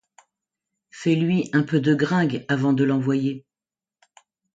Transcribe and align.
Fais-lui 0.89 1.51
un 1.53 1.61
peu 1.61 1.79
de 1.79 1.93
gringue 1.93 2.43
avant 2.47 2.73
de 2.73 2.83
l’envoyer. 2.83 3.45